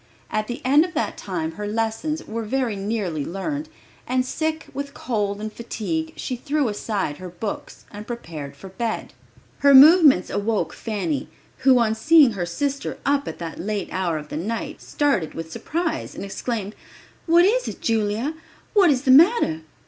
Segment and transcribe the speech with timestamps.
[0.31, 3.69] At the end of that time her lessons were very nearly learned,
[4.07, 9.13] and sick with cold and fatigue, she threw aside her books and prepared for bed.
[9.59, 14.29] Her movements awoke Fanny, who, on seeing her sister up at that late hour of
[14.29, 16.73] the night, started with surprise, and exclaimed,
[17.27, 18.33] "What is it, Julia?
[18.73, 19.61] What is the matter?"